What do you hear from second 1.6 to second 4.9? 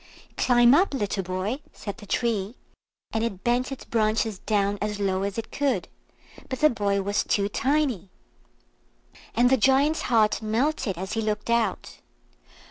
said the Tree, and it bent its branches down